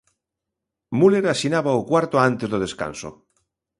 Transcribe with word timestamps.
Muller 0.99 1.21
asinaba 1.33 1.79
o 1.79 1.81
cuarto 1.89 2.15
antes 2.27 2.47
do 2.49 2.61
descanso. 2.65 3.09